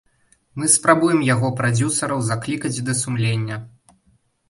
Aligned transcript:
Мы 0.61 0.69
спрабуем 0.75 1.19
яго 1.27 1.53
прадзюсараў 1.61 2.25
заклікаць 2.33 2.75
да 2.91 3.01
сумлення. 3.05 3.65